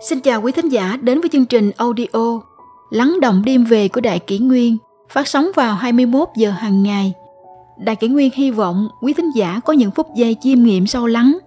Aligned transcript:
Xin 0.00 0.20
chào 0.20 0.42
quý 0.42 0.52
thính 0.52 0.68
giả 0.68 0.98
đến 1.02 1.20
với 1.20 1.28
chương 1.32 1.46
trình 1.46 1.70
audio 1.76 2.40
Lắng 2.90 3.16
động 3.22 3.42
đêm 3.46 3.64
về 3.64 3.88
của 3.88 4.00
Đại 4.00 4.18
Kỷ 4.18 4.38
Nguyên 4.38 4.76
phát 5.08 5.28
sóng 5.28 5.46
vào 5.54 5.74
21 5.74 6.28
giờ 6.36 6.50
hàng 6.50 6.82
ngày. 6.82 7.14
Đại 7.84 7.96
Kỷ 7.96 8.08
Nguyên 8.08 8.30
hy 8.34 8.50
vọng 8.50 8.88
quý 9.02 9.12
thính 9.12 9.30
giả 9.36 9.60
có 9.64 9.72
những 9.72 9.90
phút 9.90 10.06
giây 10.16 10.36
chiêm 10.40 10.62
nghiệm 10.62 10.86
sâu 10.86 11.06
lắng 11.06 11.38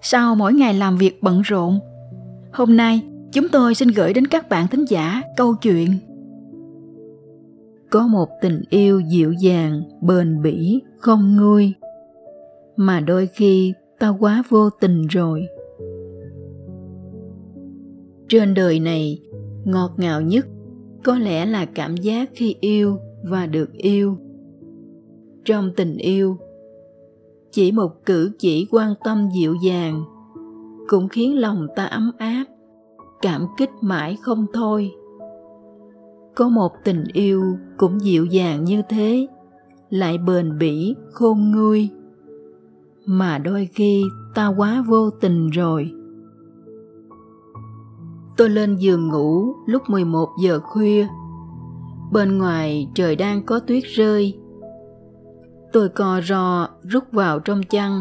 sau 0.00 0.34
mỗi 0.34 0.52
ngày 0.52 0.74
làm 0.74 0.96
việc 0.96 1.22
bận 1.22 1.42
rộn. 1.42 1.80
Hôm 2.52 2.76
nay, 2.76 3.02
chúng 3.32 3.48
tôi 3.48 3.74
xin 3.74 3.88
gửi 3.88 4.12
đến 4.12 4.26
các 4.26 4.48
bạn 4.48 4.68
thính 4.68 4.84
giả 4.88 5.22
câu 5.36 5.54
chuyện 5.54 5.98
Có 7.90 8.06
một 8.06 8.28
tình 8.40 8.62
yêu 8.70 9.00
dịu 9.00 9.32
dàng, 9.32 9.82
bền 10.00 10.42
bỉ, 10.42 10.80
không 10.98 11.36
nguôi 11.36 11.74
mà 12.76 13.00
đôi 13.00 13.26
khi 13.26 13.72
ta 13.98 14.08
quá 14.08 14.42
vô 14.48 14.70
tình 14.70 15.06
rồi 15.06 15.46
trên 18.32 18.54
đời 18.54 18.80
này, 18.80 19.18
ngọt 19.64 19.90
ngào 19.96 20.20
nhất 20.20 20.46
có 21.04 21.18
lẽ 21.18 21.46
là 21.46 21.64
cảm 21.64 21.96
giác 21.96 22.30
khi 22.34 22.56
yêu 22.60 22.98
và 23.24 23.46
được 23.46 23.72
yêu. 23.72 24.16
Trong 25.44 25.70
tình 25.76 25.96
yêu, 25.96 26.36
chỉ 27.50 27.72
một 27.72 28.04
cử 28.06 28.30
chỉ 28.38 28.66
quan 28.70 28.94
tâm 29.04 29.28
dịu 29.34 29.54
dàng 29.64 30.04
cũng 30.88 31.08
khiến 31.08 31.38
lòng 31.38 31.66
ta 31.76 31.84
ấm 31.84 32.12
áp, 32.18 32.44
cảm 33.22 33.46
kích 33.58 33.70
mãi 33.80 34.16
không 34.22 34.46
thôi. 34.52 34.90
Có 36.34 36.48
một 36.48 36.72
tình 36.84 37.04
yêu 37.12 37.42
cũng 37.76 38.00
dịu 38.00 38.24
dàng 38.24 38.64
như 38.64 38.82
thế, 38.88 39.26
lại 39.90 40.18
bền 40.18 40.58
bỉ, 40.58 40.94
khôn 41.12 41.50
nguôi. 41.50 41.88
Mà 43.04 43.38
đôi 43.38 43.68
khi 43.72 44.02
ta 44.34 44.46
quá 44.48 44.84
vô 44.88 45.10
tình 45.10 45.50
rồi. 45.50 45.92
Tôi 48.42 48.50
lên 48.50 48.76
giường 48.76 49.08
ngủ 49.08 49.54
lúc 49.66 49.82
11 49.88 50.28
giờ 50.42 50.60
khuya. 50.60 51.06
Bên 52.12 52.38
ngoài 52.38 52.88
trời 52.94 53.16
đang 53.16 53.46
có 53.46 53.58
tuyết 53.58 53.82
rơi. 53.84 54.38
Tôi 55.72 55.88
co 55.88 56.20
ro 56.24 56.68
rút 56.82 57.04
vào 57.12 57.40
trong 57.40 57.62
chăn, 57.62 58.00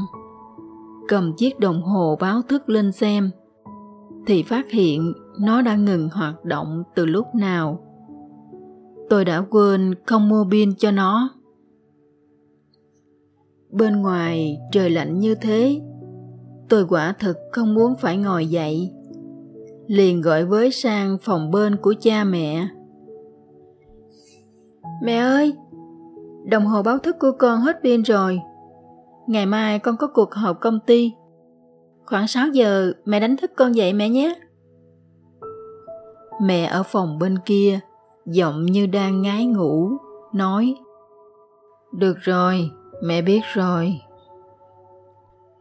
cầm 1.07 1.33
chiếc 1.37 1.59
đồng 1.59 1.81
hồ 1.81 2.17
báo 2.19 2.41
thức 2.41 2.69
lên 2.69 2.91
xem, 2.91 3.31
thì 4.27 4.43
phát 4.43 4.71
hiện 4.71 5.13
nó 5.39 5.61
đã 5.61 5.75
ngừng 5.75 6.09
hoạt 6.09 6.45
động 6.45 6.83
từ 6.95 7.05
lúc 7.05 7.25
nào. 7.35 7.79
Tôi 9.09 9.25
đã 9.25 9.45
quên 9.49 9.95
không 10.05 10.29
mua 10.29 10.45
pin 10.51 10.75
cho 10.75 10.91
nó. 10.91 11.29
Bên 13.69 14.01
ngoài 14.01 14.57
trời 14.71 14.89
lạnh 14.89 15.19
như 15.19 15.35
thế, 15.35 15.81
tôi 16.69 16.85
quả 16.89 17.13
thực 17.19 17.37
không 17.51 17.73
muốn 17.73 17.95
phải 17.95 18.17
ngồi 18.17 18.47
dậy 18.47 18.91
liền 19.91 20.21
gọi 20.21 20.45
với 20.45 20.71
sang 20.71 21.17
phòng 21.21 21.51
bên 21.51 21.77
của 21.77 21.93
cha 21.99 22.23
mẹ. 22.23 22.67
Mẹ 25.03 25.17
ơi, 25.17 25.53
đồng 26.45 26.65
hồ 26.65 26.83
báo 26.83 26.97
thức 26.97 27.15
của 27.19 27.31
con 27.39 27.59
hết 27.59 27.79
pin 27.83 28.01
rồi. 28.01 28.39
Ngày 29.27 29.45
mai 29.45 29.79
con 29.79 29.97
có 29.97 30.07
cuộc 30.07 30.33
họp 30.33 30.59
công 30.59 30.79
ty. 30.79 31.13
Khoảng 32.05 32.27
6 32.27 32.47
giờ, 32.47 32.93
mẹ 33.05 33.19
đánh 33.19 33.37
thức 33.37 33.51
con 33.55 33.75
dậy 33.75 33.93
mẹ 33.93 34.09
nhé. 34.09 34.35
Mẹ 36.41 36.65
ở 36.65 36.83
phòng 36.83 37.19
bên 37.19 37.37
kia, 37.45 37.79
giọng 38.25 38.65
như 38.65 38.85
đang 38.85 39.21
ngái 39.21 39.45
ngủ, 39.45 39.89
nói, 40.33 40.75
được 41.91 42.17
rồi, 42.19 42.69
mẹ 43.03 43.21
biết 43.21 43.41
rồi. 43.53 43.99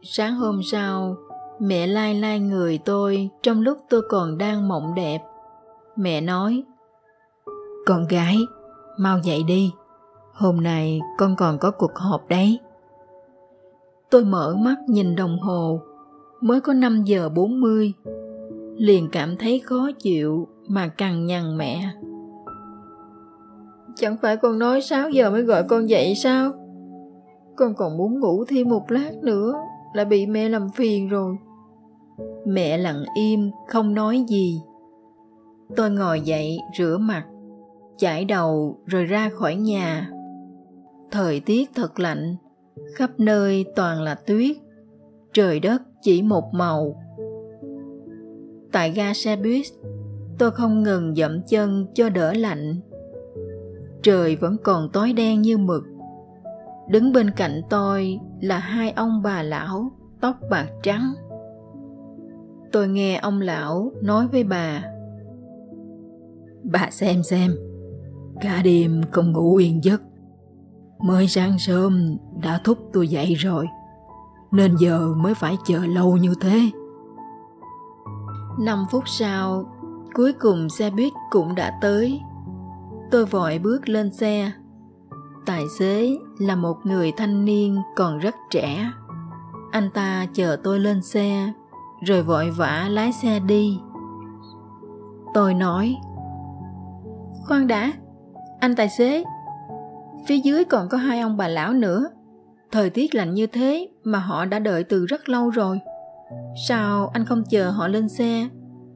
Sáng 0.01 0.35
hôm 0.35 0.61
sau 0.63 1.15
Mẹ 1.63 1.87
lai 1.87 2.15
lai 2.15 2.39
người 2.39 2.77
tôi 2.77 3.29
trong 3.43 3.61
lúc 3.61 3.77
tôi 3.89 4.01
còn 4.09 4.37
đang 4.37 4.67
mộng 4.67 4.95
đẹp. 4.95 5.19
Mẹ 5.95 6.21
nói, 6.21 6.63
Con 7.85 8.05
gái, 8.09 8.37
mau 8.97 9.19
dậy 9.23 9.43
đi. 9.47 9.71
Hôm 10.33 10.63
nay 10.63 11.01
con 11.17 11.35
còn 11.35 11.57
có 11.57 11.71
cuộc 11.71 11.95
họp 11.95 12.27
đấy. 12.29 12.59
Tôi 14.09 14.25
mở 14.25 14.55
mắt 14.55 14.75
nhìn 14.87 15.15
đồng 15.15 15.39
hồ, 15.39 15.79
mới 16.41 16.61
có 16.61 16.73
5 16.73 17.03
giờ 17.03 17.29
40. 17.29 17.93
Liền 18.75 19.09
cảm 19.11 19.37
thấy 19.37 19.59
khó 19.59 19.89
chịu 19.99 20.47
mà 20.67 20.87
cằn 20.87 21.25
nhằn 21.25 21.57
mẹ. 21.57 21.89
Chẳng 23.95 24.17
phải 24.21 24.37
con 24.37 24.59
nói 24.59 24.81
6 24.81 25.09
giờ 25.09 25.31
mới 25.31 25.41
gọi 25.41 25.63
con 25.63 25.89
dậy 25.89 26.13
sao? 26.15 26.51
Con 27.55 27.73
còn 27.75 27.97
muốn 27.97 28.19
ngủ 28.19 28.45
thêm 28.47 28.69
một 28.69 28.91
lát 28.91 29.11
nữa 29.23 29.53
là 29.93 30.03
bị 30.03 30.25
mẹ 30.25 30.49
làm 30.49 30.69
phiền 30.69 31.09
rồi 31.09 31.37
mẹ 32.45 32.77
lặng 32.77 33.03
im, 33.15 33.51
không 33.67 33.93
nói 33.93 34.25
gì. 34.27 34.61
Tôi 35.75 35.91
ngồi 35.91 36.21
dậy, 36.21 36.59
rửa 36.77 36.97
mặt, 36.97 37.25
chải 37.97 38.25
đầu, 38.25 38.79
rồi 38.85 39.03
ra 39.03 39.29
khỏi 39.29 39.55
nhà. 39.55 40.11
Thời 41.11 41.39
tiết 41.39 41.69
thật 41.75 41.99
lạnh, 41.99 42.35
khắp 42.95 43.09
nơi 43.17 43.65
toàn 43.75 44.01
là 44.01 44.15
tuyết, 44.15 44.57
trời 45.33 45.59
đất 45.59 45.81
chỉ 46.01 46.21
một 46.21 46.53
màu. 46.53 46.95
Tại 48.71 48.91
ga 48.91 49.13
xe 49.13 49.35
buýt, 49.35 49.65
tôi 50.37 50.51
không 50.51 50.83
ngừng 50.83 51.15
dậm 51.15 51.41
chân 51.47 51.85
cho 51.93 52.09
đỡ 52.09 52.33
lạnh. 52.33 52.81
Trời 54.03 54.35
vẫn 54.35 54.57
còn 54.63 54.89
tối 54.93 55.13
đen 55.13 55.41
như 55.41 55.57
mực. 55.57 55.83
Đứng 56.89 57.11
bên 57.13 57.31
cạnh 57.31 57.61
tôi 57.69 58.19
là 58.41 58.57
hai 58.57 58.91
ông 58.91 59.21
bà 59.23 59.43
lão, 59.43 59.91
tóc 60.21 60.35
bạc 60.49 60.67
trắng 60.83 61.13
tôi 62.71 62.87
nghe 62.87 63.17
ông 63.17 63.41
lão 63.41 63.91
nói 64.01 64.27
với 64.27 64.43
bà. 64.43 64.83
Bà 66.63 66.89
xem 66.91 67.23
xem 67.23 67.55
cả 68.41 68.61
đêm 68.63 69.01
không 69.11 69.31
ngủ 69.31 69.55
yên 69.55 69.83
giấc. 69.83 70.01
Mới 70.99 71.27
sáng 71.27 71.59
sớm 71.59 72.17
đã 72.43 72.61
thúc 72.63 72.77
tôi 72.93 73.07
dậy 73.07 73.33
rồi 73.33 73.67
nên 74.51 74.75
giờ 74.75 75.13
mới 75.17 75.33
phải 75.33 75.57
chờ 75.65 75.79
lâu 75.85 76.17
như 76.17 76.33
thế. 76.41 76.69
Năm 78.59 78.85
phút 78.91 79.03
sau 79.07 79.73
cuối 80.13 80.33
cùng 80.33 80.69
xe 80.69 80.89
buýt 80.89 81.13
cũng 81.29 81.55
đã 81.55 81.77
tới. 81.81 82.21
Tôi 83.11 83.25
vội 83.25 83.59
bước 83.59 83.89
lên 83.89 84.13
xe. 84.13 84.51
Tài 85.45 85.63
xế 85.79 86.17
là 86.39 86.55
một 86.55 86.77
người 86.85 87.11
thanh 87.17 87.45
niên 87.45 87.77
còn 87.95 88.17
rất 88.17 88.35
trẻ. 88.49 88.91
Anh 89.71 89.89
ta 89.93 90.25
chờ 90.33 90.57
tôi 90.63 90.79
lên 90.79 91.01
xe 91.01 91.53
rồi 92.01 92.21
vội 92.21 92.49
vã 92.49 92.87
lái 92.89 93.11
xe 93.11 93.39
đi. 93.39 93.79
Tôi 95.33 95.53
nói, 95.53 95.95
khoan 97.47 97.67
đã, 97.67 97.93
anh 98.59 98.75
tài 98.75 98.89
xế, 98.89 99.23
phía 100.27 100.37
dưới 100.37 100.65
còn 100.65 100.89
có 100.89 100.97
hai 100.97 101.19
ông 101.19 101.37
bà 101.37 101.47
lão 101.47 101.73
nữa. 101.73 102.05
Thời 102.71 102.89
tiết 102.89 103.15
lạnh 103.15 103.33
như 103.33 103.47
thế 103.47 103.89
mà 104.03 104.19
họ 104.19 104.45
đã 104.45 104.59
đợi 104.59 104.83
từ 104.83 105.05
rất 105.05 105.29
lâu 105.29 105.49
rồi. 105.49 105.79
Sao 106.67 107.07
anh 107.13 107.25
không 107.25 107.43
chờ 107.49 107.69
họ 107.69 107.87
lên 107.87 108.09
xe 108.09 108.47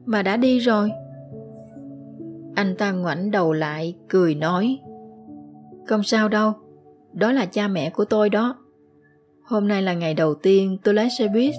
mà 0.06 0.22
đã 0.22 0.36
đi 0.36 0.58
rồi? 0.58 0.90
Anh 2.54 2.76
ta 2.78 2.92
ngoảnh 2.92 3.30
đầu 3.30 3.52
lại, 3.52 3.94
cười 4.08 4.34
nói, 4.34 4.78
không 5.86 6.02
sao 6.02 6.28
đâu, 6.28 6.52
đó 7.12 7.32
là 7.32 7.46
cha 7.46 7.68
mẹ 7.68 7.90
của 7.90 8.04
tôi 8.04 8.30
đó. 8.30 8.56
Hôm 9.44 9.68
nay 9.68 9.82
là 9.82 9.94
ngày 9.94 10.14
đầu 10.14 10.34
tiên 10.34 10.78
tôi 10.84 10.94
lái 10.94 11.08
xe 11.18 11.28
buýt 11.28 11.54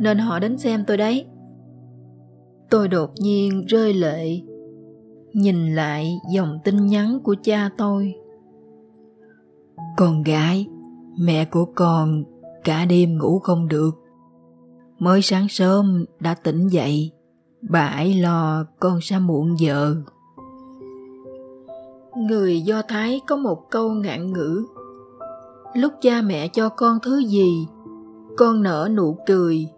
nên 0.00 0.18
họ 0.18 0.38
đến 0.38 0.58
xem 0.58 0.84
tôi 0.86 0.96
đấy. 0.96 1.26
Tôi 2.70 2.88
đột 2.88 3.10
nhiên 3.16 3.66
rơi 3.66 3.94
lệ, 3.94 4.40
nhìn 5.32 5.74
lại 5.74 6.18
dòng 6.32 6.58
tin 6.64 6.86
nhắn 6.86 7.18
của 7.24 7.34
cha 7.42 7.70
tôi. 7.78 8.14
Con 9.96 10.22
gái, 10.22 10.66
mẹ 11.18 11.44
của 11.44 11.64
con 11.74 12.24
cả 12.64 12.84
đêm 12.84 13.18
ngủ 13.18 13.38
không 13.38 13.68
được. 13.68 13.90
Mới 14.98 15.22
sáng 15.22 15.48
sớm 15.48 16.04
đã 16.20 16.34
tỉnh 16.34 16.68
dậy, 16.68 17.12
bà 17.62 17.86
ấy 17.86 18.14
lo 18.14 18.64
con 18.80 19.00
sẽ 19.00 19.18
muộn 19.18 19.58
giờ. 19.58 19.94
Người 22.16 22.60
do 22.60 22.82
thái 22.88 23.20
có 23.26 23.36
một 23.36 23.70
câu 23.70 23.90
ngạn 23.90 24.32
ngữ, 24.32 24.66
lúc 25.74 25.92
cha 26.00 26.22
mẹ 26.22 26.48
cho 26.48 26.68
con 26.68 26.98
thứ 27.02 27.18
gì, 27.18 27.66
con 28.36 28.62
nở 28.62 28.88
nụ 28.96 29.16
cười 29.26 29.68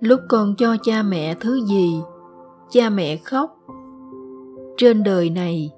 lúc 0.00 0.20
con 0.28 0.54
cho 0.54 0.76
cha 0.82 1.02
mẹ 1.02 1.34
thứ 1.34 1.64
gì, 1.66 2.00
cha 2.70 2.90
mẹ 2.90 3.16
khóc. 3.16 3.56
Trên 4.76 5.02
đời 5.02 5.30
này, 5.30 5.70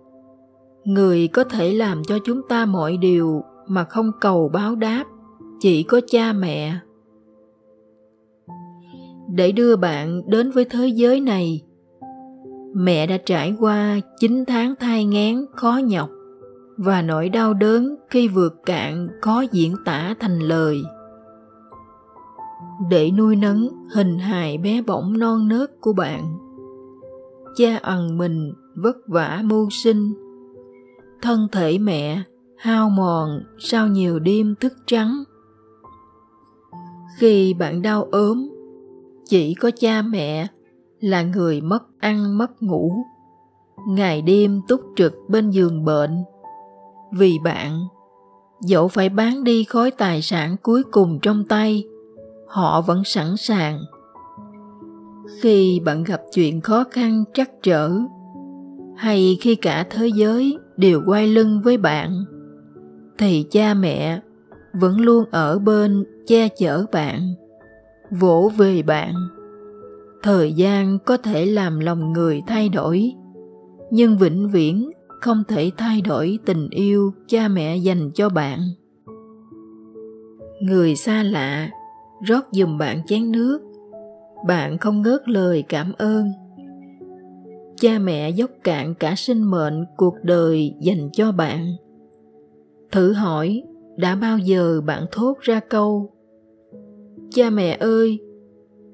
người 0.85 1.29
có 1.29 1.45
thể 1.45 1.73
làm 1.73 2.05
cho 2.05 2.19
chúng 2.25 2.41
ta 2.49 2.67
mọi 2.67 2.97
điều 2.97 3.43
mà 3.67 3.85
không 3.85 4.13
cầu 4.21 4.49
báo 4.49 4.77
đáp, 4.77 5.05
chỉ 5.61 5.83
có 5.83 6.01
cha 6.07 6.33
mẹ. 6.33 6.75
Để 9.35 9.53
đưa 9.53 9.77
bạn 9.77 10.23
đến 10.27 10.51
với 10.51 10.65
thế 10.65 10.89
giới 10.89 11.21
này, 11.21 11.63
mẹ 12.75 13.07
đã 13.07 13.17
trải 13.27 13.55
qua 13.61 14.01
9 14.21 14.45
tháng 14.47 14.75
thai 14.81 15.05
ngán 15.05 15.45
khó 15.57 15.81
nhọc 15.85 16.11
và 16.77 17.03
nỗi 17.03 17.29
đau 17.29 17.55
đớn 17.55 17.97
khi 18.11 18.29
vượt 18.29 18.55
cạn 18.67 19.09
khó 19.21 19.45
diễn 19.53 19.75
tả 19.85 20.15
thành 20.21 20.39
lời 20.39 20.83
để 22.89 23.11
nuôi 23.11 23.37
nấng 23.37 23.69
hình 23.95 24.19
hài 24.19 24.59
bé 24.59 24.83
bỏng 24.83 25.19
non 25.19 25.49
nớt 25.49 25.81
của 25.81 25.93
bạn. 25.93 26.39
Cha 27.57 27.79
ẩn 27.83 28.19
mình 28.19 28.53
vất 28.75 28.97
vả 29.07 29.43
mưu 29.45 29.71
sinh. 29.71 30.15
Thân 31.23 31.49
thể 31.53 31.79
mẹ 31.79 32.23
hao 32.57 32.91
mòn 32.91 33.43
sau 33.59 33.89
nhiều 33.89 34.19
đêm 34.19 34.55
thức 34.61 34.73
trắng. 34.87 35.25
Khi 37.19 37.55
bạn 37.55 37.83
đau 37.83 38.09
ốm, 38.11 38.49
chỉ 39.25 39.55
có 39.55 39.71
cha 39.81 40.03
mẹ 40.03 40.47
là 41.01 41.23
người 41.23 41.61
mất 41.61 41.83
ăn 41.99 42.39
mất 42.39 42.63
ngủ. 42.63 42.93
Ngày 43.89 44.23
đêm 44.23 44.61
túc 44.69 44.81
trực 44.97 45.15
bên 45.29 45.51
giường 45.51 45.85
bệnh. 45.85 46.25
Vì 47.13 47.39
bạn, 47.45 47.81
dẫu 48.61 48.89
phải 48.89 49.09
bán 49.09 49.45
đi 49.45 49.65
khối 49.65 49.91
tài 49.91 50.23
sản 50.23 50.57
cuối 50.63 50.83
cùng 50.91 51.19
trong 51.23 51.45
tay 51.45 51.85
họ 52.51 52.81
vẫn 52.81 53.05
sẵn 53.05 53.37
sàng. 53.37 53.81
Khi 55.41 55.81
bạn 55.85 56.05
gặp 56.05 56.21
chuyện 56.33 56.61
khó 56.61 56.85
khăn, 56.91 57.25
trắc 57.35 57.51
trở, 57.63 57.91
hay 58.97 59.39
khi 59.41 59.55
cả 59.55 59.87
thế 59.91 60.09
giới 60.09 60.59
đều 60.77 61.03
quay 61.07 61.27
lưng 61.27 61.61
với 61.65 61.77
bạn, 61.77 62.25
thì 63.19 63.47
cha 63.51 63.75
mẹ 63.75 64.21
vẫn 64.73 65.01
luôn 65.01 65.25
ở 65.31 65.59
bên 65.59 66.05
che 66.27 66.49
chở 66.49 66.85
bạn, 66.93 67.35
vỗ 68.11 68.51
về 68.57 68.83
bạn. 68.83 69.15
Thời 70.23 70.53
gian 70.53 70.99
có 71.07 71.17
thể 71.17 71.47
làm 71.47 71.79
lòng 71.79 72.13
người 72.13 72.43
thay 72.47 72.69
đổi, 72.69 73.13
nhưng 73.91 74.19
vĩnh 74.19 74.49
viễn 74.49 74.91
không 75.21 75.43
thể 75.49 75.71
thay 75.77 76.01
đổi 76.01 76.39
tình 76.47 76.69
yêu 76.71 77.13
cha 77.27 77.49
mẹ 77.49 77.77
dành 77.77 78.11
cho 78.15 78.29
bạn. 78.29 78.61
Người 80.63 80.97
xa 80.97 81.23
lạ 81.23 81.71
rót 82.23 82.45
giùm 82.53 82.79
bạn 82.79 83.03
chén 83.07 83.33
nước. 83.33 83.61
Bạn 84.47 84.79
không 84.79 85.03
ngớt 85.03 85.29
lời 85.29 85.65
cảm 85.69 85.93
ơn. 85.99 86.33
Cha 87.77 87.99
mẹ 87.99 88.31
dốc 88.31 88.51
cạn 88.65 88.95
cả 88.95 89.15
sinh 89.17 89.43
mệnh 89.51 89.85
cuộc 89.97 90.15
đời 90.23 90.75
dành 90.81 91.11
cho 91.13 91.33
bạn. 91.33 91.67
Thử 92.93 93.13
hỏi, 93.13 93.63
đã 93.97 94.17
bao 94.17 94.39
giờ 94.39 94.81
bạn 94.81 95.07
thốt 95.13 95.37
ra 95.41 95.61
câu, 95.61 96.11
cha 97.31 97.51
mẹ 97.51 97.77
ơi, 97.81 98.19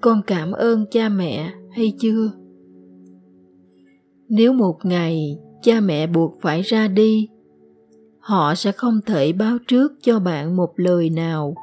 con 0.00 0.22
cảm 0.26 0.52
ơn 0.52 0.84
cha 0.90 1.08
mẹ 1.08 1.52
hay 1.70 1.92
chưa? 1.98 2.30
Nếu 4.28 4.52
một 4.52 4.78
ngày 4.82 5.38
cha 5.62 5.80
mẹ 5.80 6.06
buộc 6.06 6.40
phải 6.40 6.62
ra 6.62 6.88
đi, 6.88 7.28
họ 8.18 8.54
sẽ 8.54 8.72
không 8.72 9.00
thể 9.06 9.32
báo 9.32 9.58
trước 9.68 9.92
cho 10.02 10.20
bạn 10.20 10.56
một 10.56 10.72
lời 10.76 11.10
nào 11.10 11.54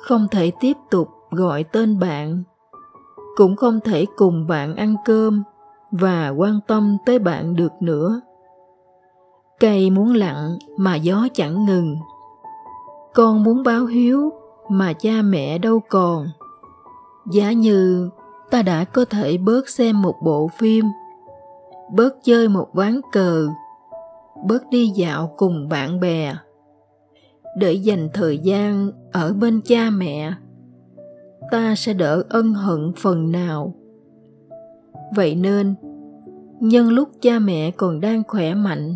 không 0.00 0.28
thể 0.30 0.52
tiếp 0.60 0.76
tục 0.90 1.08
gọi 1.30 1.64
tên 1.64 1.98
bạn, 1.98 2.42
cũng 3.36 3.56
không 3.56 3.80
thể 3.84 4.06
cùng 4.16 4.46
bạn 4.46 4.76
ăn 4.76 4.94
cơm 5.04 5.42
và 5.90 6.28
quan 6.28 6.60
tâm 6.66 6.96
tới 7.06 7.18
bạn 7.18 7.56
được 7.56 7.72
nữa. 7.80 8.20
Cây 9.60 9.90
muốn 9.90 10.14
lặng 10.14 10.58
mà 10.76 10.96
gió 10.96 11.28
chẳng 11.34 11.64
ngừng. 11.64 11.96
Con 13.14 13.42
muốn 13.42 13.62
báo 13.62 13.86
hiếu 13.86 14.32
mà 14.68 14.92
cha 14.92 15.22
mẹ 15.22 15.58
đâu 15.58 15.80
còn. 15.88 16.26
Giá 17.30 17.52
như 17.52 18.10
ta 18.50 18.62
đã 18.62 18.84
có 18.84 19.04
thể 19.04 19.38
bớt 19.38 19.68
xem 19.68 20.02
một 20.02 20.14
bộ 20.22 20.48
phim, 20.58 20.84
bớt 21.92 22.14
chơi 22.24 22.48
một 22.48 22.68
ván 22.72 23.00
cờ, 23.12 23.48
bớt 24.44 24.62
đi 24.70 24.86
dạo 24.88 25.34
cùng 25.36 25.68
bạn 25.68 26.00
bè 26.00 26.34
để 27.56 27.72
dành 27.72 28.08
thời 28.14 28.38
gian 28.38 28.90
ở 29.12 29.32
bên 29.32 29.60
cha 29.64 29.90
mẹ. 29.90 30.32
Ta 31.50 31.74
sẽ 31.76 31.94
đỡ 31.94 32.22
ân 32.28 32.54
hận 32.54 32.92
phần 32.96 33.32
nào. 33.32 33.74
Vậy 35.16 35.34
nên, 35.34 35.74
nhân 36.60 36.88
lúc 36.88 37.08
cha 37.20 37.38
mẹ 37.38 37.70
còn 37.70 38.00
đang 38.00 38.22
khỏe 38.28 38.54
mạnh, 38.54 38.94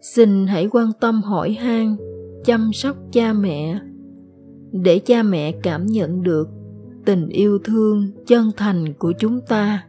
xin 0.00 0.46
hãy 0.46 0.68
quan 0.72 0.92
tâm 1.00 1.22
hỏi 1.22 1.52
han, 1.52 1.96
chăm 2.44 2.70
sóc 2.72 2.96
cha 3.12 3.32
mẹ, 3.32 3.78
để 4.72 4.98
cha 4.98 5.22
mẹ 5.22 5.52
cảm 5.52 5.86
nhận 5.86 6.22
được 6.22 6.48
tình 7.04 7.28
yêu 7.28 7.58
thương 7.64 8.10
chân 8.26 8.50
thành 8.56 8.92
của 8.98 9.12
chúng 9.18 9.40
ta. 9.40 9.84